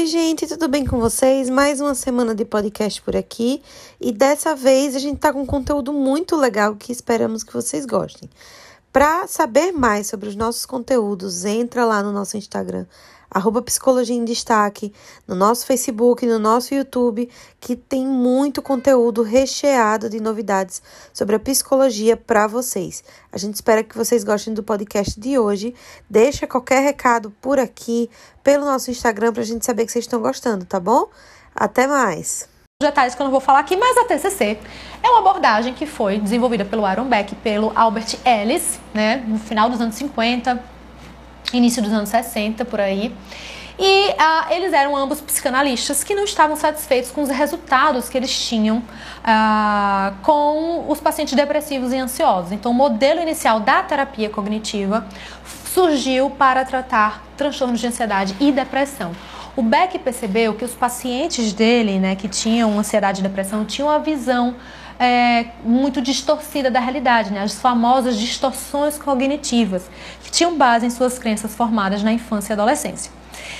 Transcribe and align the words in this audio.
Oi, 0.00 0.06
gente, 0.06 0.46
tudo 0.46 0.66
bem 0.66 0.86
com 0.86 0.98
vocês? 0.98 1.50
Mais 1.50 1.78
uma 1.78 1.94
semana 1.94 2.34
de 2.34 2.42
podcast 2.42 3.02
por 3.02 3.14
aqui 3.14 3.60
e 4.00 4.10
dessa 4.10 4.56
vez 4.56 4.96
a 4.96 4.98
gente 4.98 5.18
tá 5.18 5.30
com 5.30 5.42
um 5.42 5.46
conteúdo 5.46 5.92
muito 5.92 6.36
legal 6.36 6.74
que 6.74 6.90
esperamos 6.90 7.44
que 7.44 7.52
vocês 7.52 7.84
gostem. 7.84 8.26
Para 8.92 9.28
saber 9.28 9.70
mais 9.70 10.08
sobre 10.08 10.28
os 10.28 10.34
nossos 10.34 10.66
conteúdos, 10.66 11.44
entra 11.44 11.84
lá 11.84 12.02
no 12.02 12.10
nosso 12.10 12.36
Instagram, 12.36 12.86
arroba 13.30 13.62
Psicologia 13.62 14.16
em 14.16 14.24
Destaque, 14.24 14.92
no 15.28 15.36
nosso 15.36 15.64
Facebook, 15.64 16.26
no 16.26 16.40
nosso 16.40 16.74
YouTube, 16.74 17.30
que 17.60 17.76
tem 17.76 18.04
muito 18.04 18.60
conteúdo 18.60 19.22
recheado 19.22 20.10
de 20.10 20.18
novidades 20.20 20.82
sobre 21.12 21.36
a 21.36 21.38
psicologia 21.38 22.16
para 22.16 22.48
vocês. 22.48 23.04
A 23.30 23.38
gente 23.38 23.54
espera 23.54 23.84
que 23.84 23.96
vocês 23.96 24.24
gostem 24.24 24.52
do 24.52 24.62
podcast 24.64 25.20
de 25.20 25.38
hoje. 25.38 25.72
Deixa 26.08 26.48
qualquer 26.48 26.80
recado 26.80 27.30
por 27.40 27.60
aqui, 27.60 28.10
pelo 28.42 28.64
nosso 28.64 28.90
Instagram, 28.90 29.32
para 29.32 29.42
a 29.42 29.46
gente 29.46 29.64
saber 29.64 29.86
que 29.86 29.92
vocês 29.92 30.04
estão 30.04 30.20
gostando, 30.20 30.64
tá 30.64 30.80
bom? 30.80 31.08
Até 31.54 31.86
mais! 31.86 32.59
Detalhes 32.82 33.14
que 33.14 33.20
eu 33.20 33.24
não 33.24 33.30
vou 33.30 33.42
falar 33.42 33.58
aqui, 33.58 33.76
mas 33.76 33.94
a 33.98 34.06
TCC 34.06 34.58
é 35.02 35.08
uma 35.10 35.18
abordagem 35.18 35.74
que 35.74 35.84
foi 35.84 36.18
desenvolvida 36.18 36.64
pelo 36.64 36.86
Aaron 36.86 37.04
Beck 37.04 37.32
e 37.32 37.34
pelo 37.36 37.70
Albert 37.74 38.16
Ellis, 38.24 38.80
né, 38.94 39.22
no 39.28 39.38
final 39.38 39.68
dos 39.68 39.82
anos 39.82 39.96
50, 39.96 40.58
início 41.52 41.82
dos 41.82 41.92
anos 41.92 42.08
60, 42.08 42.64
por 42.64 42.80
aí. 42.80 43.14
E 43.78 44.14
ah, 44.18 44.46
eles 44.48 44.72
eram 44.72 44.96
ambos 44.96 45.20
psicanalistas 45.20 46.02
que 46.02 46.14
não 46.14 46.24
estavam 46.24 46.56
satisfeitos 46.56 47.10
com 47.10 47.20
os 47.20 47.28
resultados 47.28 48.08
que 48.08 48.16
eles 48.16 48.48
tinham 48.48 48.82
ah, 49.22 50.14
com 50.22 50.86
os 50.88 51.02
pacientes 51.02 51.34
depressivos 51.34 51.92
e 51.92 51.98
ansiosos. 51.98 52.50
Então, 52.50 52.72
o 52.72 52.74
modelo 52.74 53.20
inicial 53.20 53.60
da 53.60 53.82
terapia 53.82 54.30
cognitiva 54.30 55.06
surgiu 55.66 56.30
para 56.30 56.64
tratar 56.64 57.22
transtornos 57.36 57.78
de 57.78 57.86
ansiedade 57.86 58.34
e 58.40 58.50
depressão. 58.50 59.12
O 59.56 59.62
Beck 59.62 59.98
percebeu 59.98 60.54
que 60.54 60.64
os 60.64 60.72
pacientes 60.72 61.52
dele, 61.52 61.98
né, 61.98 62.14
que 62.14 62.28
tinham 62.28 62.78
ansiedade 62.78 63.20
e 63.20 63.22
depressão, 63.22 63.64
tinham 63.64 63.90
a 63.90 63.98
visão 63.98 64.56
é, 64.98 65.46
muito 65.64 66.02
distorcida 66.02 66.70
da 66.70 66.78
realidade, 66.78 67.32
né? 67.32 67.42
as 67.42 67.58
famosas 67.58 68.18
distorções 68.18 68.98
cognitivas, 68.98 69.90
que 70.22 70.30
tinham 70.30 70.58
base 70.58 70.84
em 70.84 70.90
suas 70.90 71.18
crenças 71.18 71.54
formadas 71.54 72.02
na 72.02 72.12
infância 72.12 72.52
e 72.52 72.54
adolescência. 72.54 73.10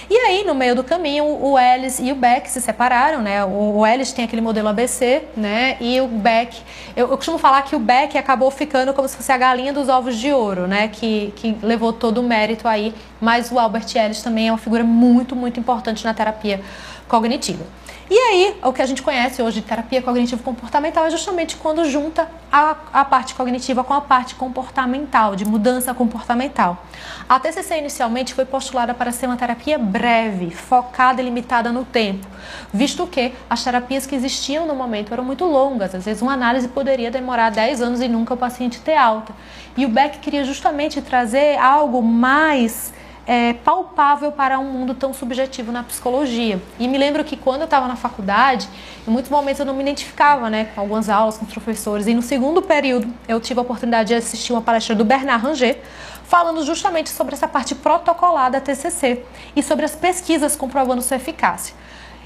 E 0.09 0.17
aí, 0.17 0.45
no 0.45 0.55
meio 0.55 0.75
do 0.75 0.83
caminho, 0.83 1.25
o 1.25 1.59
Ellis 1.59 1.99
e 1.99 2.11
o 2.11 2.15
Beck 2.15 2.49
se 2.51 2.61
separaram, 2.61 3.23
né? 3.23 3.45
O 3.45 3.87
Ellis 3.87 4.13
tem 4.13 4.25
aquele 4.25 4.43
modelo 4.43 4.69
ABC, 4.69 5.23
né? 5.37 5.77
E 5.81 6.01
o 6.01 6.09
Beck, 6.09 6.61
eu, 6.97 7.09
eu, 7.11 7.17
costumo 7.17 7.39
falar 7.39 7.63
que 7.63 7.77
o 7.77 7.79
Beck 7.79 8.17
acabou 8.19 8.51
ficando 8.51 8.93
como 8.93 9.09
se 9.09 9.17
fosse 9.17 9.31
a 9.31 9.39
galinha 9.39 9.73
dos 9.73 9.89
ovos 9.89 10.17
de 10.17 10.33
ouro, 10.33 10.67
né? 10.67 10.89
Que, 10.89 11.33
que 11.37 11.57
levou 11.63 11.93
todo 11.93 12.19
o 12.19 12.23
mérito 12.23 12.67
aí. 12.67 12.95
Mas 13.21 13.53
o 13.53 13.59
Albert 13.59 13.87
Ellis 13.95 14.23
também 14.23 14.49
é 14.49 14.53
uma 14.53 14.59
figura 14.59 14.83
muito, 14.83 15.37
muito 15.37 15.61
importante 15.61 16.05
na 16.05 16.13
terapia 16.13 16.61
cognitiva. 17.09 17.65
E 18.11 18.19
aí, 18.19 18.57
o 18.65 18.73
que 18.73 18.83
a 18.83 18.87
gente 18.87 19.03
conhece 19.03 19.41
hoje 19.41 19.61
de 19.61 19.67
terapia 19.67 20.03
cognitivo-comportamental 20.03 21.07
é 21.07 21.11
justamente 21.11 21.57
quando 21.57 21.85
junta 21.85 22.29
a, 22.53 22.77
a 22.93 23.05
parte 23.05 23.35
cognitiva 23.35 23.85
com 23.85 23.95
a 23.95 24.01
parte 24.01 24.35
comportamental, 24.35 25.37
de 25.37 25.45
mudança 25.45 25.95
comportamental. 25.95 26.85
A 27.29 27.39
TCC 27.39 27.79
inicialmente 27.79 28.35
foi 28.35 28.45
postulada 28.45 28.93
para 28.93 29.13
ser 29.13 29.27
uma 29.27 29.37
terapia 29.37 29.79
breve, 29.79 30.51
focada 30.51 31.23
e 31.23 31.25
limitada 31.25 31.71
no 31.71 31.85
tempo, 31.85 32.27
visto 32.73 33.07
que 33.07 33.33
as 33.49 33.63
terapias 33.63 34.07
que 34.07 34.15
existiam 34.15 34.67
no 34.67 34.75
momento 34.75 35.13
eram 35.13 35.25
muito 35.25 35.45
longas, 35.45 35.95
às 35.95 36.05
vezes 36.05 36.23
uma 36.23 36.33
análise 36.33 36.69
poderia 36.69 37.11
demorar 37.11 37.51
10 37.51 37.83
anos 37.83 38.01
e 38.01 38.09
nunca 38.09 38.35
o 38.35 38.37
paciente 38.37 38.81
ter 38.81 38.97
alta. 38.97 39.33
E 39.77 39.87
o 39.87 39.89
Beck 39.89 40.19
queria 40.19 40.45
justamente 40.45 41.01
trazer 41.01 41.57
algo 41.59 42.03
mais 42.03 42.93
é, 43.27 43.53
palpável 43.53 44.33
para 44.33 44.59
um 44.59 44.65
mundo 44.65 44.95
tão 44.95 45.13
subjetivo 45.13 45.71
na 45.71 45.83
psicologia. 45.83 46.61
E 46.79 46.89
me 46.89 46.99
lembro 46.99 47.23
que 47.25 47.37
quando 47.37 47.61
eu 47.61 47.65
estava 47.65 47.87
na 47.87 47.97
faculdade, 47.97 48.69
em 49.07 49.11
muitos 49.11 49.31
momentos 49.31 49.61
eu 49.61 49.67
não 49.67 49.75
me 49.75 49.83
identificava 49.83 50.51
né, 50.51 50.67
com 50.75 50.81
algumas 50.81 51.09
aulas, 51.09 51.37
com 51.37 51.45
os 51.45 51.53
professores. 51.53 52.07
E 52.07 52.15
no 52.15 52.23
segundo 52.23 52.63
período 52.63 53.13
eu 53.29 53.41
tive 53.41 53.61
a 53.61 53.63
oportunidade 53.63 54.09
de 54.09 54.15
assistir 54.15 54.53
uma 54.53 54.63
palestra 54.63 54.95
do 54.95 55.05
Bernard 55.05 55.45
Ranger, 55.45 55.79
falando 56.25 56.65
justamente 56.65 57.11
sobre 57.11 57.35
essa 57.35 57.49
parte 57.49 57.75
protocolar 57.75 58.51
da 58.51 58.61
TCC 58.61 59.25
e 59.55 59.63
sobre 59.63 59.85
as 59.85 59.95
pesquisas 59.95 60.57
comprovando 60.57 61.03
sua 61.03 61.17
eficácia. 61.17 61.75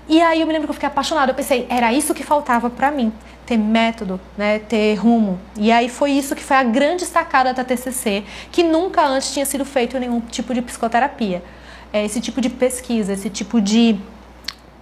E 0.09 0.21
aí 0.21 0.41
eu 0.41 0.47
me 0.47 0.53
lembro 0.53 0.67
que 0.67 0.71
eu 0.71 0.75
fiquei 0.75 0.89
apaixonada. 0.89 1.33
Eu 1.33 1.35
pensei, 1.35 1.67
era 1.69 1.93
isso 1.93 2.15
que 2.15 2.23
faltava 2.23 2.69
para 2.69 2.91
mim, 2.91 3.13
ter 3.47 3.57
método, 3.57 4.21
né, 4.37 4.59
ter 4.59 4.95
rumo. 4.95 5.39
E 5.57 5.73
aí 5.73 5.89
foi 5.89 6.13
isso 6.13 6.35
que 6.35 6.43
foi 6.43 6.57
a 6.57 6.63
grande 6.63 7.07
sacada 7.07 7.53
da 7.53 7.65
TCC, 7.65 8.25
que 8.51 8.63
nunca 8.63 9.07
antes 9.07 9.33
tinha 9.33 9.47
sido 9.47 9.65
feito 9.65 9.99
nenhum 9.99 10.21
tipo 10.21 10.53
de 10.53 10.63
psicoterapia. 10.63 11.43
É, 11.93 12.05
esse 12.05 12.21
tipo 12.21 12.41
de 12.41 12.51
pesquisa, 12.51 13.13
esse 13.13 13.31
tipo 13.31 13.61
de 13.61 13.99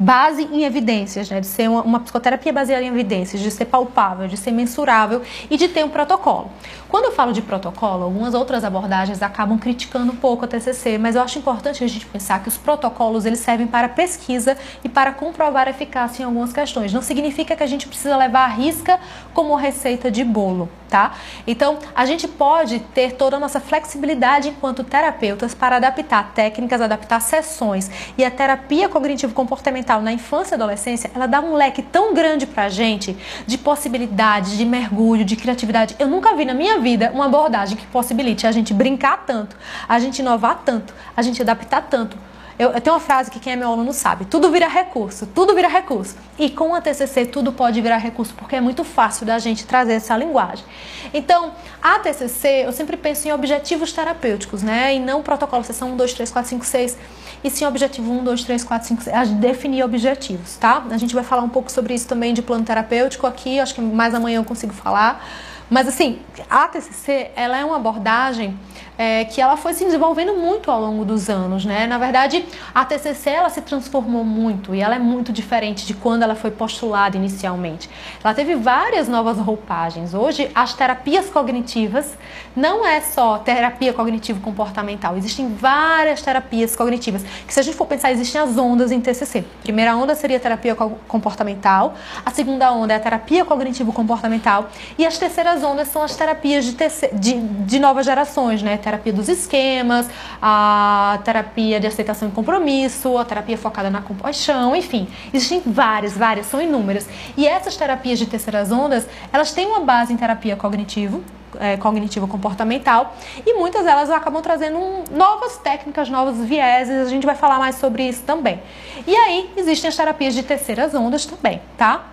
base 0.03 0.43
em 0.43 0.65
evidências, 0.65 1.31
né? 1.31 1.41
de 1.41 1.47
ser 1.47 1.69
uma, 1.69 1.83
uma, 1.83 2.01
psicoterapia 2.01 2.53
baseada 2.53 2.83
em 2.83 2.89
evidências, 2.89 3.41
de 3.41 3.51
ser 3.51 3.67
palpável, 3.67 4.27
de 4.27 4.37
ser 4.37 4.51
mensurável 4.51 5.23
e 5.49 5.57
de 5.57 5.69
ter 5.69 5.85
um 5.85 5.89
protocolo. 5.89 6.51
Quando 6.89 7.07
eu 7.07 7.13
falo 7.13 7.33
de 7.33 7.41
protocolo, 7.41 8.03
algumas 8.03 8.35
outras 8.35 8.65
abordagens 8.65 9.23
acabam 9.23 9.59
criticando 9.59 10.13
um 10.13 10.17
pouco 10.17 10.45
a 10.45 10.49
TCC, 10.49 10.99
mas 10.99 11.15
eu 11.15 11.23
acho 11.23 11.39
importante 11.39 11.85
a 11.85 11.87
gente 11.87 12.05
pensar 12.05 12.43
que 12.43 12.49
os 12.49 12.59
protocolos 12.59 13.25
eles 13.25 13.39
servem 13.39 13.67
para 13.67 13.89
pesquisa 13.89 14.59
e 14.83 14.89
para 14.89 15.13
comprovar 15.13 15.69
a 15.69 15.71
eficácia 15.71 16.23
em 16.23 16.27
algumas 16.27 16.53
questões. 16.53 16.93
Não 16.93 17.01
significa 17.01 17.55
que 17.55 17.63
a 17.63 17.67
gente 17.67 17.87
precisa 17.87 18.17
levar 18.17 18.45
a 18.45 18.49
risca 18.49 18.99
como 19.33 19.55
receita 19.55 20.11
de 20.11 20.25
bolo, 20.25 20.69
tá? 20.93 21.15
Então, 21.47 21.79
a 21.95 22.05
gente 22.05 22.29
pode 22.29 22.79
ter 22.79 23.13
toda 23.13 23.39
a 23.39 23.41
nossa 23.41 23.59
flexibilidade 23.59 24.51
enquanto 24.51 24.85
terapeutas 24.85 25.55
para 25.55 25.77
adaptar 25.77 26.33
técnicas, 26.35 26.83
adaptar 26.83 27.19
sessões 27.19 27.91
e 28.19 28.23
a 28.23 28.31
terapia 28.31 28.91
cognitivo 28.91 29.33
comportamental 29.33 30.03
na 30.03 30.13
infância 30.13 30.55
e 30.55 30.57
adolescência, 30.57 31.11
ela 31.15 31.25
dá 31.25 31.41
um 31.41 31.55
leque 31.55 31.81
tão 31.81 32.13
grande 32.13 32.47
pra 32.47 32.69
gente 32.69 33.17
de 33.47 33.57
possibilidades, 33.57 34.55
de 34.59 34.67
mergulho, 34.67 35.25
de 35.25 35.35
criatividade. 35.35 35.97
Eu 35.99 36.09
nunca 36.09 36.37
vi 36.37 36.45
na 36.45 36.53
minha 36.53 36.79
vida 36.79 37.11
uma 37.15 37.25
abordagem 37.25 37.75
que 37.75 37.87
possibilite 37.87 38.47
a 38.47 38.53
gente 38.53 38.75
brincar 38.75 39.25
tanto, 39.25 39.57
a 39.89 39.99
gente 39.99 40.19
inovar 40.19 40.61
tanto, 40.63 40.93
a 41.17 41.23
gente 41.23 41.41
adaptar 41.41 41.87
tanto 41.89 42.19
eu, 42.63 42.71
eu, 42.71 42.81
tenho 42.81 42.95
uma 42.95 43.01
frase 43.01 43.31
que 43.31 43.41
quem 43.41 43.55
é 43.55 43.57
meu 43.57 43.69
aluno 43.69 43.93
sabe: 43.93 44.25
tudo 44.25 44.51
vira 44.51 44.69
recurso, 44.69 45.27
tudo 45.27 45.55
vira 45.55 45.69
recurso. 45.69 46.15
E 46.39 46.49
com 46.49 46.75
a 46.75 46.81
TCC 46.81 47.27
tudo 47.27 47.53
pode 47.53 47.81
virar 47.81 47.97
recurso, 47.97 48.33
porque 48.35 48.57
é 48.57 48.61
muito 48.61 48.85
fácil 48.85 49.27
da 49.27 49.39
gente 49.39 49.67
trazer 49.67 49.95
essa 49.95 50.17
linguagem. 50.17 50.65
Então, 51.13 51.53
a 51.83 51.99
TCC, 51.99 52.65
eu 52.65 52.73
sempre 52.73 52.97
penso 52.97 53.27
em 53.27 53.33
objetivos 53.33 53.93
terapêuticos, 53.93 54.63
né? 54.63 54.95
E 54.95 55.01
não 55.01 55.23
protocolo, 55.23 55.65
sessão 55.65 55.93
1, 55.93 55.97
2, 55.97 56.15
3, 56.15 56.31
4, 56.31 56.49
5, 56.51 56.65
6. 56.65 56.99
E 57.45 57.51
sim 57.51 57.67
objetivo 57.67 58.13
1, 58.13 58.25
2, 58.25 58.45
3, 58.45 58.65
4, 58.65 58.89
5, 58.89 59.03
6. 59.03 59.17
A 59.17 59.25
definir 59.25 59.83
objetivos, 59.83 60.57
tá? 60.57 60.85
A 60.91 60.97
gente 60.97 61.15
vai 61.15 61.25
falar 61.25 61.43
um 61.43 61.49
pouco 61.49 61.71
sobre 61.71 61.95
isso 61.95 62.07
também 62.07 62.33
de 62.33 62.43
plano 62.43 62.65
terapêutico 62.65 63.27
aqui, 63.27 63.59
acho 63.59 63.75
que 63.75 63.81
mais 63.81 64.15
amanhã 64.15 64.39
eu 64.39 64.45
consigo 64.45 64.73
falar. 64.73 65.25
Mas 65.73 65.89
assim, 65.89 66.19
a 66.51 66.69
TCC, 66.69 67.31
ela 67.35 67.57
é 67.57 67.65
uma 67.65 67.77
abordagem 67.77 68.59
é, 68.99 69.25
que 69.25 69.41
ela 69.41 69.57
foi 69.57 69.73
se 69.73 69.85
desenvolvendo 69.85 70.35
muito 70.35 70.71
ao 70.71 70.79
longo 70.79 71.03
dos 71.03 71.31
anos, 71.31 71.65
né? 71.65 71.87
Na 71.87 71.97
verdade, 71.97 72.45
a 72.75 72.85
TCC 72.85 73.31
ela 73.31 73.49
se 73.49 73.63
transformou 73.63 74.23
muito 74.23 74.75
e 74.75 74.81
ela 74.81 74.95
é 74.95 74.99
muito 74.99 75.33
diferente 75.33 75.87
de 75.87 75.95
quando 75.95 76.25
ela 76.25 76.35
foi 76.35 76.51
postulada 76.51 77.17
inicialmente. 77.17 77.89
Ela 78.23 78.35
teve 78.35 78.55
várias 78.55 79.09
novas 79.09 79.39
roupagens. 79.39 80.13
Hoje, 80.13 80.51
as 80.55 80.75
terapias 80.75 81.31
cognitivas 81.31 82.19
não 82.55 82.87
é 82.87 83.01
só 83.01 83.39
terapia 83.39 83.95
cognitivo 83.95 84.41
comportamental. 84.41 85.17
Existem 85.17 85.55
várias 85.55 86.21
terapias 86.21 86.77
cognitivas. 86.77 87.25
Que 87.47 87.55
se 87.55 87.61
a 87.61 87.63
gente 87.63 87.77
for 87.77 87.87
pensar, 87.87 88.13
existem 88.13 88.41
as 88.41 88.59
ondas 88.59 88.93
em 88.93 89.01
TCC. 89.01 89.39
A 89.39 89.63
primeira 89.63 89.97
onda 89.97 90.15
seria 90.15 90.37
a 90.37 90.41
terapia 90.41 90.77
comportamental, 91.09 91.95
a 92.27 92.31
segunda 92.31 92.71
onda 92.73 92.93
é 92.93 92.97
a 92.97 93.01
terapia 93.01 93.43
cognitivo 93.45 93.91
comportamental 93.91 94.69
e 94.99 95.07
as 95.07 95.17
terceiras 95.17 95.62
ondas 95.63 95.89
são 95.89 96.03
as 96.03 96.17
terapias 96.17 96.65
de, 96.65 96.73
TC, 96.73 97.11
de, 97.15 97.39
de 97.39 97.79
novas 97.79 98.07
gerações, 98.07 98.63
né? 98.63 98.77
terapia 98.77 99.13
dos 99.13 99.29
esquemas, 99.29 100.09
a 100.41 101.19
terapia 101.25 101.79
de 101.81 101.87
aceitação 101.87 102.29
e 102.29 102.33
compromisso, 102.33 103.17
a 103.19 103.25
terapia 103.25 103.57
focada 103.57 103.91
na 103.91 104.03
compaixão, 104.03 104.75
enfim. 104.75 105.09
Existem 105.33 105.63
várias, 105.65 106.17
várias, 106.17 106.47
são 106.47 106.61
inúmeras. 106.61 107.09
E 107.37 107.47
essas 107.47 107.77
terapias 107.77 108.19
de 108.19 108.27
terceiras 108.27 108.71
ondas, 108.71 109.07
elas 109.33 109.53
têm 109.53 109.67
uma 109.67 109.81
base 109.81 110.13
em 110.13 110.17
terapia 110.17 110.57
cognitivo, 110.57 111.23
é, 111.59 111.77
cognitivo 111.77 112.27
comportamental 112.27 113.15
e 113.45 113.55
muitas 113.55 113.85
delas 113.85 114.11
acabam 114.11 114.43
trazendo 114.43 114.79
um, 114.79 115.05
novas 115.11 115.57
técnicas, 115.59 116.09
novos 116.09 116.39
vieses, 116.39 117.07
a 117.07 117.11
gente 117.11 117.27
vai 117.27 117.35
falar 117.35 117.59
mais 117.59 117.77
sobre 117.77 118.09
isso 118.09 118.23
também. 118.23 118.61
E 119.07 119.15
aí 119.15 119.51
existem 119.57 119.89
as 119.89 119.97
terapias 119.97 120.35
de 120.35 120.43
terceiras 120.43 120.95
ondas 120.95 121.27
também, 121.27 121.61
tá? 121.77 122.12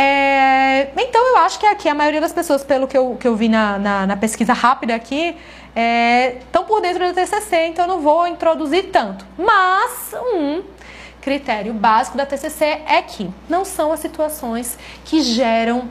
É, 0.00 0.92
então 0.96 1.20
eu 1.30 1.38
acho 1.38 1.58
que 1.58 1.66
aqui 1.66 1.88
a 1.88 1.94
maioria 1.94 2.20
das 2.20 2.32
pessoas, 2.32 2.62
pelo 2.62 2.86
que 2.86 2.96
eu, 2.96 3.16
que 3.18 3.26
eu 3.26 3.34
vi 3.34 3.48
na, 3.48 3.76
na, 3.80 4.06
na 4.06 4.16
pesquisa 4.16 4.52
rápida 4.52 4.94
aqui, 4.94 5.36
estão 6.44 6.62
é, 6.62 6.66
por 6.66 6.80
dentro 6.80 7.04
do 7.04 7.12
TCC, 7.12 7.66
então 7.66 7.84
eu 7.84 7.88
não 7.88 8.00
vou 8.00 8.24
introduzir 8.28 8.90
tanto. 8.92 9.26
Mas 9.36 10.14
um 10.34 10.62
critério 11.20 11.74
básico 11.74 12.16
da 12.16 12.24
TCC 12.24 12.64
é 12.86 13.02
que 13.02 13.28
não 13.48 13.64
são 13.64 13.90
as 13.92 13.98
situações 13.98 14.78
que 15.04 15.20
geram 15.20 15.88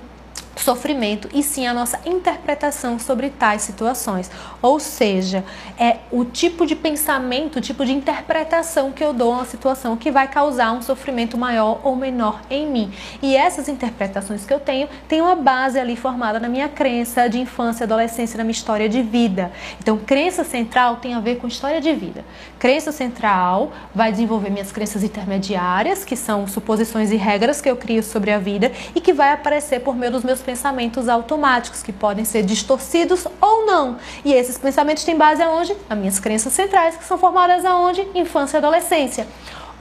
sofrimento 0.59 1.29
e 1.33 1.43
sim 1.43 1.67
a 1.67 1.73
nossa 1.73 1.99
interpretação 2.05 2.99
sobre 2.99 3.29
tais 3.29 3.61
situações. 3.61 4.29
Ou 4.61 4.79
seja, 4.79 5.43
é 5.77 5.97
o 6.11 6.25
tipo 6.25 6.65
de 6.65 6.75
pensamento, 6.75 7.57
o 7.57 7.61
tipo 7.61 7.85
de 7.85 7.93
interpretação 7.93 8.91
que 8.91 9.03
eu 9.03 9.13
dou 9.13 9.33
a 9.33 9.37
uma 9.37 9.45
situação 9.45 9.95
que 9.95 10.11
vai 10.11 10.27
causar 10.27 10.71
um 10.71 10.81
sofrimento 10.81 11.37
maior 11.37 11.79
ou 11.83 11.95
menor 11.95 12.41
em 12.49 12.67
mim. 12.67 12.91
E 13.21 13.35
essas 13.35 13.67
interpretações 13.67 14.45
que 14.45 14.53
eu 14.53 14.59
tenho 14.59 14.87
têm 15.07 15.21
uma 15.21 15.35
base 15.35 15.79
ali 15.79 15.95
formada 15.95 16.39
na 16.39 16.49
minha 16.49 16.69
crença 16.69 17.27
de 17.29 17.39
infância, 17.39 17.83
adolescência, 17.83 18.37
na 18.37 18.43
minha 18.43 18.51
história 18.51 18.89
de 18.89 19.01
vida. 19.01 19.51
Então, 19.79 19.97
crença 19.97 20.43
central 20.43 20.97
tem 20.97 21.13
a 21.13 21.19
ver 21.19 21.37
com 21.37 21.47
história 21.47 21.79
de 21.79 21.93
vida. 21.93 22.23
Crença 22.59 22.91
central 22.91 23.71
vai 23.93 24.11
desenvolver 24.11 24.49
minhas 24.49 24.71
crenças 24.71 25.03
intermediárias, 25.03 26.03
que 26.03 26.15
são 26.15 26.47
suposições 26.47 27.11
e 27.11 27.15
regras 27.15 27.61
que 27.61 27.69
eu 27.69 27.75
crio 27.75 28.03
sobre 28.03 28.31
a 28.31 28.39
vida 28.39 28.71
e 28.95 29.01
que 29.01 29.13
vai 29.13 29.31
aparecer 29.31 29.81
por 29.81 29.95
meio 29.95 30.11
dos 30.11 30.23
meus 30.23 30.41
pensamentos 30.47 31.09
automáticos, 31.09 31.83
que 31.83 31.91
podem 31.91 32.23
ser 32.23 32.41
distorcidos 32.41 33.27
ou 33.41 33.65
não. 33.65 33.97
E 34.23 34.31
esses 34.31 34.57
pensamentos 34.57 35.03
têm 35.03 35.17
base 35.17 35.43
aonde? 35.43 35.75
Nas 35.89 35.99
minhas 35.99 36.19
crenças 36.21 36.53
centrais, 36.53 36.95
que 36.95 37.03
são 37.03 37.17
formadas 37.17 37.65
aonde? 37.65 38.07
Infância 38.15 38.55
e 38.55 38.59
adolescência. 38.59 39.27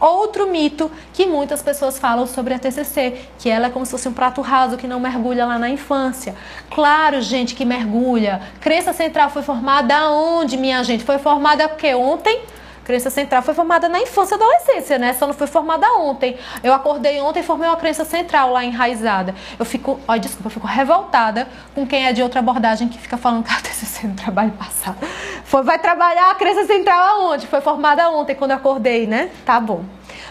Outro 0.01 0.49
mito 0.49 0.91
que 1.15 1.25
muitas 1.25 1.63
pessoas 1.63 2.01
falam 2.01 2.27
sobre 2.27 2.53
a 2.53 2.59
TCC, 2.59 3.29
que 3.39 3.49
ela 3.49 3.69
é 3.69 3.71
como 3.71 3.87
se 3.87 3.93
fosse 3.93 4.09
um 4.09 4.13
prato 4.13 4.41
raso 4.41 4.77
que 4.77 4.89
não 4.89 4.99
mergulha 4.99 5.47
lá 5.47 5.57
na 5.57 5.71
infância. 5.71 6.35
Claro, 6.69 7.23
gente, 7.23 7.55
que 7.55 7.65
mergulha. 7.65 8.43
Crença 8.61 8.93
central 8.93 9.31
foi 9.31 9.43
formada 9.43 9.97
aonde, 9.97 10.57
minha 10.57 10.83
gente? 10.83 11.05
Foi 11.05 11.19
formada 11.19 11.65
o 11.67 11.77
quê? 11.77 11.95
Ontem? 11.95 12.41
Crença 12.87 13.11
central 13.11 13.43
foi 13.43 13.53
formada 13.53 13.89
na 13.89 14.01
infância 14.01 14.35
e 14.35 14.37
adolescência, 14.37 14.97
né? 14.97 15.13
Só 15.13 15.27
não 15.27 15.35
foi 15.35 15.49
formada 15.49 15.93
ontem. 15.95 16.39
Eu 16.63 16.73
acordei 16.73 17.21
ontem 17.21 17.41
e 17.41 17.43
formei 17.43 17.69
uma 17.69 17.77
crença 17.77 18.05
central 18.05 18.53
lá 18.53 18.65
enraizada. 18.65 19.35
Eu 19.59 19.65
fico, 19.65 19.99
ó, 20.07 20.17
desculpa, 20.17 20.47
eu 20.47 20.51
fico 20.53 20.67
revoltada 20.69 21.49
com 21.75 21.85
quem 21.85 22.07
é 22.07 22.13
de 22.13 22.23
outra 22.23 22.39
abordagem 22.39 22.89
que 22.89 22.97
fica 22.97 23.17
falando 23.17 23.45
que 23.45 23.53
a 23.53 23.61
TCC 23.61 24.07
no 24.07 24.15
trabalho 24.15 24.53
passado. 24.53 24.97
Foi, 25.45 25.65
vai 25.65 25.81
trabalhar 25.81 26.31
a 26.31 26.35
crença 26.37 26.65
central 26.65 26.99
aonde? 27.17 27.49
Foi 27.49 27.61
formada 27.61 28.09
ontem, 28.09 28.37
quando 28.37 28.53
eu 28.53 28.57
acordei, 28.57 29.05
né? 29.05 29.31
Tá 29.45 29.59
bom. 29.59 29.85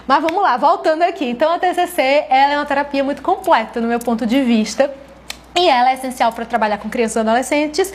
Mas 0.07 0.21
vamos 0.21 0.41
lá, 0.41 0.55
voltando 0.55 1.01
aqui. 1.01 1.25
Então 1.25 1.51
a 1.51 1.59
TCC, 1.59 2.25
ela 2.29 2.53
é 2.53 2.57
uma 2.57 2.65
terapia 2.65 3.03
muito 3.03 3.21
completa 3.21 3.81
no 3.81 3.87
meu 3.89 3.99
ponto 3.99 4.25
de 4.25 4.41
vista 4.41 4.89
e 5.57 5.69
ela 5.69 5.91
é 5.91 5.93
essencial 5.93 6.31
para 6.33 6.45
trabalhar 6.45 6.77
com 6.77 6.89
crianças 6.89 7.15
e 7.15 7.19
adolescentes 7.19 7.93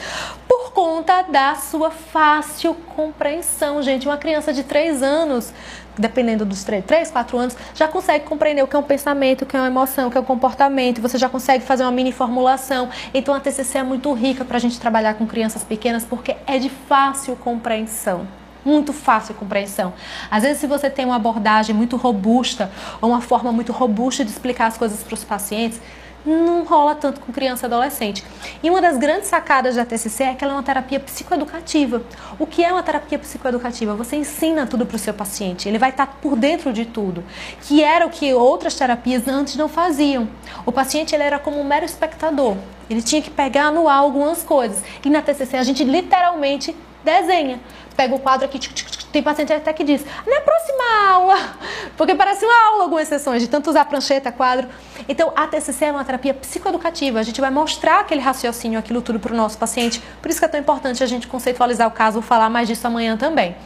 por 0.71 0.75
conta 0.75 1.23
da 1.23 1.55
sua 1.55 1.91
fácil 1.91 2.75
compreensão, 2.97 3.83
gente. 3.83 4.07
Uma 4.07 4.17
criança 4.17 4.53
de 4.53 4.63
3 4.63 5.03
anos, 5.03 5.53
dependendo 5.99 6.45
dos 6.45 6.65
3, 6.65 6.85
3, 6.85 7.11
4 7.11 7.39
anos, 7.39 7.57
já 7.75 7.89
consegue 7.89 8.25
compreender 8.25 8.63
o 8.63 8.67
que 8.67 8.77
é 8.77 8.79
um 8.79 8.83
pensamento, 8.83 9.43
o 9.43 9.47
que 9.47 9.57
é 9.57 9.61
uma 9.61 9.67
emoção, 9.67 10.09
o 10.09 10.11
que 10.11 10.19
é 10.19 10.21
um 10.21 10.25
comportamento. 10.25 11.01
Você 11.01 11.19
já 11.19 11.29
consegue 11.29 11.65
fazer 11.65 11.83
uma 11.83 11.93
mini 11.93 12.13
formulação. 12.13 12.89
Então 13.13 13.35
a 13.35 13.41
TCC 13.41 13.79
é 13.79 13.83
muito 13.83 14.13
rica 14.13 14.45
para 14.45 14.57
a 14.57 14.61
gente 14.61 14.79
trabalhar 14.81 15.15
com 15.15 15.27
crianças 15.27 15.65
pequenas 15.65 16.05
porque 16.05 16.37
é 16.47 16.59
de 16.59 16.69
fácil 16.69 17.37
compreensão 17.37 18.27
muito 18.63 18.93
fácil 18.93 19.35
compreensão. 19.35 19.95
Às 20.31 20.43
vezes, 20.43 20.59
se 20.61 20.67
você 20.67 20.91
tem 20.91 21.07
uma 21.07 21.17
abordagem 21.17 21.75
muito 21.75 21.97
robusta 21.97 22.71
ou 23.01 23.09
uma 23.09 23.23
forma 23.23 23.51
muito 23.51 23.73
robusta 23.73 24.23
de 24.23 24.31
explicar 24.31 24.67
as 24.67 24.77
coisas 24.77 25.03
para 25.03 25.15
os 25.15 25.25
pacientes, 25.25 25.81
não 26.25 26.65
rola 26.65 26.95
tanto 26.95 27.21
com 27.21 27.33
criança 27.33 27.65
e 27.65 27.67
adolescente. 27.67 28.25
E 28.63 28.71
uma 28.71 28.81
das 28.81 28.99
grandes 28.99 29.29
sacadas 29.29 29.77
da 29.77 29.85
TCC 29.85 30.25
é 30.25 30.35
que 30.35 30.45
ela 30.45 30.55
é 30.55 30.57
uma 30.57 30.63
terapia 30.63 31.01
psicoeducativa. 31.01 32.03
O 32.39 32.47
que 32.47 32.65
é 32.65 32.73
uma 32.73 32.83
terapia 32.83 33.19
psicoeducativa? 33.19 33.95
Você 33.95 34.17
ensina 34.17 34.67
tudo 34.67 34.85
para 34.85 34.97
o 34.97 34.99
seu 34.99 35.15
paciente, 35.15 35.69
ele 35.69 35.79
vai 35.79 35.91
estar 35.91 36.07
tá 36.07 36.13
por 36.21 36.37
dentro 36.37 36.73
de 36.73 36.85
tudo, 36.85 37.25
que 37.63 37.83
era 37.83 38.07
o 38.07 38.11
que 38.11 38.33
outras 38.35 38.75
terapias 38.75 39.27
antes 39.27 39.57
não 39.57 39.69
faziam. 39.69 40.29
O 40.67 40.73
paciente 40.73 41.15
ele 41.15 41.23
era 41.23 41.39
como 41.39 41.61
um 41.61 41.65
mero 41.65 41.85
espectador, 41.85 42.57
ele 42.89 43.03
tinha 43.03 43.23
que 43.23 43.31
pegar 43.31 43.71
no 43.71 43.89
ar 43.89 43.99
algumas 43.99 44.43
coisas. 44.43 44.83
E 45.05 45.09
na 45.09 45.23
TCC 45.23 45.57
a 45.57 45.63
gente 45.63 45.85
literalmente 45.85 46.75
desenha. 47.05 47.61
Pega 47.97 48.15
o 48.15 48.19
quadro 48.19 48.47
aqui, 48.47 48.59
tic, 48.59 48.73
tic, 48.73 49.00
tem 49.13 49.23
paciente 49.23 49.53
até 49.53 49.73
que 49.73 49.85
diz, 49.85 50.05
na 50.27 50.41
próxima 50.41 51.11
aula, 51.11 51.37
porque 51.97 52.15
parece 52.15 52.45
uma 52.45 52.69
aula 52.69 52.85
algumas 52.85 53.09
sessões, 53.09 53.43
de 53.43 53.49
tanto 53.49 53.71
usar 53.71 53.85
prancheta, 53.85 54.31
quadro. 54.31 54.69
Então, 55.09 55.33
a 55.35 55.47
TCC 55.47 55.87
é 55.87 55.93
uma 55.93 56.05
terapia 56.05 56.35
psicoeducativa, 56.35 57.19
a 57.19 57.23
gente 57.23 57.41
vai 57.41 57.51
mostrar 57.51 58.01
aquele 58.01 58.21
raciocínio, 58.21 58.79
aquilo 58.79 59.03
tudo 59.03 59.19
para 59.19 59.33
o 59.33 59.37
nosso 59.37 59.59
paciente, 59.59 60.03
por 60.21 60.31
isso 60.31 60.39
que 60.39 60.45
é 60.45 60.49
tão 60.49 60.61
importante 60.61 61.03
a 61.03 61.07
gente 61.07 61.27
conceitualizar 61.27 61.89
o 61.89 61.91
caso, 61.91 62.23
falar 62.23 62.49
mais 62.49 62.69
disso 62.69 62.87
amanhã 62.87 63.17
também. 63.17 63.57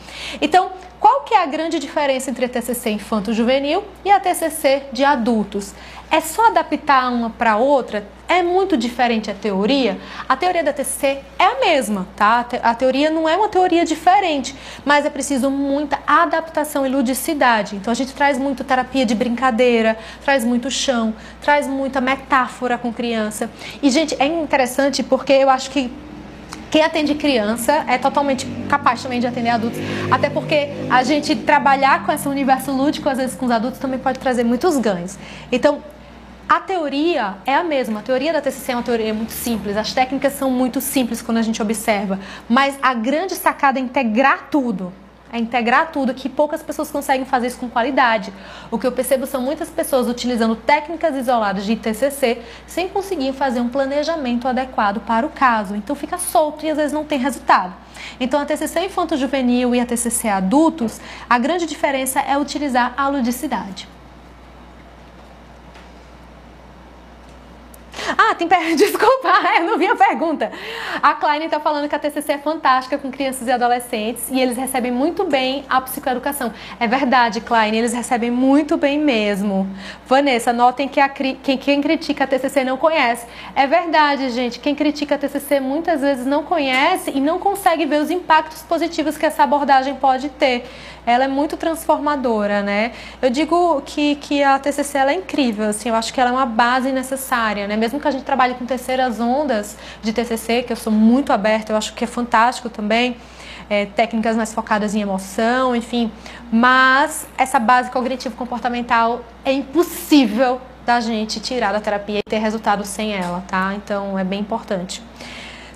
Então, 0.40 0.70
qual 1.00 1.22
que 1.22 1.34
é 1.34 1.42
a 1.42 1.46
grande 1.46 1.78
diferença 1.78 2.30
entre 2.30 2.46
a 2.46 2.48
TCC 2.48 2.90
infanto-juvenil 2.90 3.84
e 4.04 4.10
a 4.10 4.18
TCC 4.18 4.84
de 4.92 5.04
adultos? 5.04 5.74
É 6.10 6.20
só 6.20 6.46
adaptar 6.46 7.10
uma 7.12 7.28
para 7.30 7.56
outra? 7.56 8.06
É 8.28 8.42
muito 8.42 8.76
diferente 8.76 9.30
a 9.30 9.34
teoria? 9.34 9.98
A 10.28 10.36
teoria 10.36 10.62
da 10.62 10.72
TCC 10.72 11.20
é 11.38 11.44
a 11.44 11.60
mesma, 11.60 12.06
tá? 12.16 12.46
A 12.62 12.74
teoria 12.74 13.10
não 13.10 13.28
é 13.28 13.36
uma 13.36 13.48
teoria 13.48 13.84
diferente, 13.84 14.54
mas 14.84 15.04
é 15.04 15.10
preciso 15.10 15.50
muita 15.50 15.98
adaptação 16.06 16.86
e 16.86 16.88
ludicidade. 16.88 17.76
Então 17.76 17.90
a 17.90 17.94
gente 17.94 18.14
traz 18.14 18.38
muito 18.38 18.64
terapia 18.64 19.04
de 19.04 19.14
brincadeira, 19.14 19.98
traz 20.24 20.44
muito 20.44 20.70
chão, 20.70 21.14
traz 21.40 21.66
muita 21.66 22.00
metáfora 22.00 22.78
com 22.78 22.92
criança. 22.92 23.50
E 23.82 23.90
gente, 23.90 24.16
é 24.18 24.26
interessante 24.26 25.02
porque 25.02 25.32
eu 25.32 25.50
acho 25.50 25.70
que 25.70 25.92
quem 26.74 26.82
atende 26.82 27.14
criança 27.14 27.84
é 27.86 27.96
totalmente 27.96 28.44
capaz 28.68 29.00
também 29.00 29.20
de 29.20 29.28
atender 29.28 29.50
adultos, 29.50 29.78
até 30.10 30.28
porque 30.28 30.70
a 30.90 31.04
gente 31.04 31.36
trabalhar 31.36 32.04
com 32.04 32.10
esse 32.10 32.26
universo 32.26 32.72
lúdico, 32.72 33.08
às 33.08 33.16
vezes 33.16 33.36
com 33.36 33.46
os 33.46 33.52
adultos, 33.52 33.78
também 33.78 33.96
pode 33.96 34.18
trazer 34.18 34.42
muitos 34.42 34.76
ganhos. 34.78 35.16
Então, 35.52 35.84
a 36.48 36.58
teoria 36.58 37.36
é 37.46 37.54
a 37.54 37.62
mesma. 37.62 38.00
A 38.00 38.02
teoria 38.02 38.32
da 38.32 38.40
TCC 38.40 38.72
é 38.72 38.74
uma 38.74 38.82
teoria 38.82 39.14
muito 39.14 39.30
simples. 39.30 39.76
As 39.76 39.92
técnicas 39.92 40.32
são 40.32 40.50
muito 40.50 40.80
simples 40.80 41.22
quando 41.22 41.38
a 41.38 41.42
gente 41.42 41.62
observa. 41.62 42.18
Mas 42.48 42.76
a 42.82 42.92
grande 42.92 43.36
sacada 43.36 43.78
é 43.78 43.82
integrar 43.82 44.48
tudo 44.50 44.92
é 45.34 45.38
integrar 45.38 45.90
tudo, 45.90 46.14
que 46.14 46.28
poucas 46.28 46.62
pessoas 46.62 46.92
conseguem 46.92 47.26
fazer 47.26 47.48
isso 47.48 47.58
com 47.58 47.68
qualidade. 47.68 48.32
O 48.70 48.78
que 48.78 48.86
eu 48.86 48.92
percebo 48.92 49.26
são 49.26 49.42
muitas 49.42 49.68
pessoas 49.68 50.06
utilizando 50.06 50.54
técnicas 50.54 51.16
isoladas 51.16 51.64
de 51.64 51.74
TCC 51.74 52.40
sem 52.68 52.88
conseguir 52.88 53.32
fazer 53.32 53.58
um 53.58 53.68
planejamento 53.68 54.46
adequado 54.46 55.00
para 55.00 55.26
o 55.26 55.30
caso. 55.30 55.74
Então 55.74 55.96
fica 55.96 56.18
solto 56.18 56.64
e 56.64 56.70
às 56.70 56.76
vezes 56.76 56.92
não 56.92 57.04
tem 57.04 57.18
resultado. 57.18 57.74
Então 58.20 58.38
a 58.38 58.44
TCC 58.44 58.86
infanto-juvenil 58.86 59.74
e 59.74 59.80
a 59.80 59.86
TCC 59.86 60.28
adultos, 60.28 61.00
a 61.28 61.36
grande 61.36 61.66
diferença 61.66 62.20
é 62.20 62.38
utilizar 62.38 62.94
a 62.96 63.08
ludicidade. 63.08 63.93
Ah, 68.26 68.34
tem 68.34 68.48
per... 68.48 68.58
desculpa, 68.74 69.28
eu 69.58 69.64
não 69.64 69.76
vi 69.76 69.86
a 69.86 69.94
pergunta. 69.94 70.50
A 71.02 71.14
Klein 71.14 71.44
está 71.44 71.60
falando 71.60 71.88
que 71.88 71.94
a 71.94 71.98
TCC 71.98 72.32
é 72.32 72.38
fantástica 72.38 72.96
com 72.96 73.10
crianças 73.10 73.46
e 73.46 73.52
adolescentes 73.52 74.30
e 74.30 74.40
eles 74.40 74.56
recebem 74.56 74.90
muito 74.90 75.24
bem 75.24 75.64
a 75.68 75.80
psicoeducação. 75.80 76.52
É 76.80 76.86
verdade, 76.86 77.42
Klein, 77.42 77.76
eles 77.76 77.92
recebem 77.92 78.30
muito 78.30 78.78
bem 78.78 78.98
mesmo. 78.98 79.68
Vanessa, 80.06 80.52
notem 80.52 80.88
que 80.88 81.00
a, 81.00 81.08
quem, 81.08 81.36
quem 81.36 81.82
critica 81.82 82.24
a 82.24 82.26
TCC 82.26 82.64
não 82.64 82.78
conhece. 82.78 83.26
É 83.54 83.66
verdade, 83.66 84.30
gente, 84.30 84.58
quem 84.58 84.74
critica 84.74 85.16
a 85.16 85.18
TCC 85.18 85.60
muitas 85.60 86.00
vezes 86.00 86.24
não 86.24 86.44
conhece 86.44 87.10
e 87.14 87.20
não 87.20 87.38
consegue 87.38 87.84
ver 87.84 88.00
os 88.00 88.10
impactos 88.10 88.62
positivos 88.62 89.18
que 89.18 89.26
essa 89.26 89.42
abordagem 89.42 89.96
pode 89.96 90.30
ter 90.30 90.64
ela 91.06 91.24
é 91.24 91.28
muito 91.28 91.56
transformadora, 91.56 92.62
né? 92.62 92.92
Eu 93.20 93.30
digo 93.30 93.82
que, 93.82 94.16
que 94.16 94.42
a 94.42 94.58
TCC 94.58 94.98
é 94.98 95.12
incrível, 95.12 95.68
assim, 95.68 95.88
eu 95.88 95.94
acho 95.94 96.12
que 96.12 96.20
ela 96.20 96.30
é 96.30 96.32
uma 96.32 96.46
base 96.46 96.90
necessária, 96.92 97.66
né? 97.66 97.76
Mesmo 97.76 98.00
que 98.00 98.08
a 98.08 98.10
gente 98.14 98.24
trabalhe 98.24 98.54
com 98.54 98.64
terceiras 98.64 99.20
ondas 99.20 99.76
de 100.02 100.12
TCC, 100.12 100.62
que 100.62 100.72
eu 100.72 100.76
sou 100.76 100.92
muito 100.92 101.32
aberta, 101.32 101.72
eu 101.72 101.76
acho 101.76 101.94
que 101.94 102.04
é 102.04 102.06
fantástico 102.06 102.68
também, 102.68 103.16
é, 103.68 103.86
técnicas 103.86 104.36
mais 104.36 104.52
focadas 104.52 104.94
em 104.94 105.00
emoção, 105.00 105.74
enfim, 105.74 106.10
mas 106.50 107.26
essa 107.36 107.58
base 107.58 107.90
cognitivo-comportamental 107.90 109.24
é 109.44 109.52
impossível 109.52 110.60
da 110.84 111.00
gente 111.00 111.40
tirar 111.40 111.72
da 111.72 111.80
terapia 111.80 112.18
e 112.18 112.22
ter 112.22 112.38
resultado 112.38 112.84
sem 112.84 113.14
ela, 113.14 113.42
tá? 113.48 113.72
Então 113.74 114.18
é 114.18 114.24
bem 114.24 114.40
importante. 114.40 115.02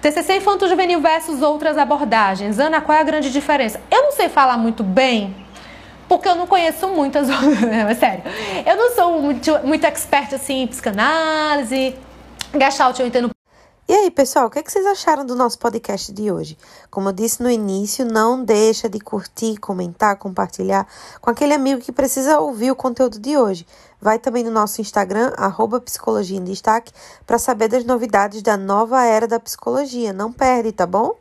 TCC 0.00 0.36
infanto-juvenil 0.36 1.00
versus 1.00 1.42
outras 1.42 1.76
abordagens. 1.76 2.58
Ana, 2.58 2.80
qual 2.80 2.96
é 2.96 3.00
a 3.00 3.04
grande 3.04 3.32
diferença? 3.32 3.80
Eu 3.90 4.02
não 4.02 4.12
sei 4.12 4.28
falar 4.28 4.56
muito 4.56 4.84
bem, 4.84 5.34
porque 6.08 6.28
eu 6.28 6.36
não 6.36 6.46
conheço 6.46 6.88
muitas 6.88 7.28
outras. 7.30 7.60
Não, 7.60 7.88
é 7.88 7.94
sério. 7.94 8.22
Eu 8.64 8.76
não 8.76 8.94
sou 8.94 9.20
muito, 9.20 9.58
muito 9.64 9.84
expert 9.84 10.32
assim 10.34 10.62
em 10.62 10.66
psicanálise. 10.66 11.96
Gestalt 12.54 12.98
eu 12.98 13.06
entendo 13.06 13.30
e 13.90 13.92
aí, 13.94 14.10
pessoal, 14.10 14.48
o 14.48 14.50
que, 14.50 14.58
é 14.58 14.62
que 14.62 14.70
vocês 14.70 14.84
acharam 14.84 15.24
do 15.24 15.34
nosso 15.34 15.58
podcast 15.58 16.12
de 16.12 16.30
hoje? 16.30 16.58
Como 16.90 17.08
eu 17.08 17.12
disse 17.14 17.42
no 17.42 17.50
início, 17.50 18.04
não 18.04 18.44
deixa 18.44 18.86
de 18.86 19.00
curtir, 19.00 19.56
comentar, 19.56 20.18
compartilhar 20.18 20.86
com 21.22 21.30
aquele 21.30 21.54
amigo 21.54 21.80
que 21.80 21.90
precisa 21.90 22.38
ouvir 22.38 22.70
o 22.70 22.76
conteúdo 22.76 23.18
de 23.18 23.38
hoje. 23.38 23.66
Vai 23.98 24.18
também 24.18 24.44
no 24.44 24.50
nosso 24.50 24.82
Instagram, 24.82 25.32
arroba 25.38 25.80
Psicologia 25.80 26.36
em 26.36 26.44
Destaque, 26.44 26.92
para 27.26 27.38
saber 27.38 27.68
das 27.68 27.82
novidades 27.82 28.42
da 28.42 28.58
nova 28.58 29.02
era 29.06 29.26
da 29.26 29.40
psicologia. 29.40 30.12
Não 30.12 30.30
perde, 30.30 30.70
tá 30.70 30.86
bom? 30.86 31.16